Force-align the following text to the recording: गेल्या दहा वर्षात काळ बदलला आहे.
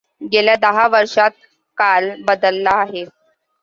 गेल्या 0.21 0.55
दहा 0.61 0.87
वर्षात 0.87 1.31
काळ 1.77 2.09
बदलला 2.27 2.75
आहे. 2.77 3.05